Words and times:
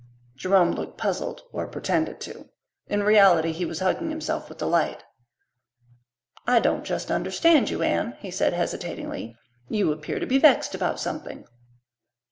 Jerome 0.35 0.71
looked 0.71 0.97
puzzled, 0.97 1.43
or 1.51 1.67
pretended 1.67 2.19
to. 2.21 2.49
In 2.87 3.03
reality 3.03 3.51
he 3.51 3.65
was 3.67 3.81
hugging 3.81 4.09
himself 4.09 4.49
with 4.49 4.57
delight. 4.57 5.03
"I 6.47 6.59
don't 6.59 6.83
just 6.83 7.11
understand 7.11 7.69
you, 7.69 7.83
Anne," 7.83 8.15
he 8.17 8.31
said 8.31 8.53
hesitatingly 8.53 9.35
"You 9.69 9.91
appear 9.91 10.17
to 10.19 10.25
be 10.25 10.39
vexed 10.39 10.73
about 10.73 10.99
something." 10.99 11.45